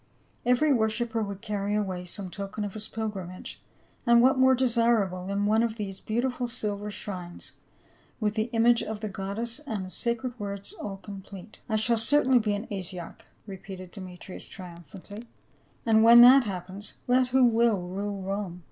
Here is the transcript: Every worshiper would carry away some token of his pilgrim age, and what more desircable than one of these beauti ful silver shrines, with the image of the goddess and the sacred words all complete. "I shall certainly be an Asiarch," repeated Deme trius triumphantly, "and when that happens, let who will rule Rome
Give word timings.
Every 0.47 0.73
worshiper 0.73 1.21
would 1.21 1.41
carry 1.41 1.75
away 1.75 2.05
some 2.05 2.31
token 2.31 2.65
of 2.65 2.73
his 2.73 2.87
pilgrim 2.87 3.29
age, 3.29 3.61
and 4.03 4.19
what 4.19 4.35
more 4.39 4.55
desircable 4.55 5.27
than 5.27 5.45
one 5.45 5.61
of 5.61 5.75
these 5.75 6.01
beauti 6.01 6.33
ful 6.33 6.47
silver 6.47 6.89
shrines, 6.89 7.57
with 8.19 8.33
the 8.33 8.45
image 8.51 8.81
of 8.81 9.01
the 9.01 9.09
goddess 9.09 9.59
and 9.59 9.85
the 9.85 9.91
sacred 9.91 10.39
words 10.39 10.73
all 10.73 10.97
complete. 10.97 11.59
"I 11.69 11.75
shall 11.75 11.97
certainly 11.99 12.39
be 12.39 12.55
an 12.55 12.65
Asiarch," 12.71 13.19
repeated 13.45 13.91
Deme 13.91 14.17
trius 14.17 14.49
triumphantly, 14.49 15.27
"and 15.85 16.01
when 16.03 16.21
that 16.21 16.45
happens, 16.45 16.95
let 17.07 17.27
who 17.27 17.45
will 17.45 17.87
rule 17.87 18.23
Rome 18.23 18.59